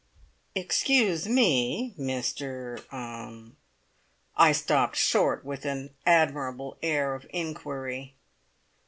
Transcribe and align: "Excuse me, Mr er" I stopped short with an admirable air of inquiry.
"Excuse 0.55 1.27
me, 1.29 1.93
Mr 1.95 2.83
er" 2.91 3.51
I 4.47 4.51
stopped 4.51 4.95
short 4.95 5.45
with 5.45 5.63
an 5.63 5.91
admirable 6.07 6.75
air 6.81 7.13
of 7.13 7.27
inquiry. 7.29 8.15